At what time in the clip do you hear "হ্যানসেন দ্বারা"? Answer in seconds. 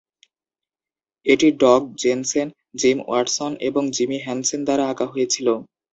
4.25-4.83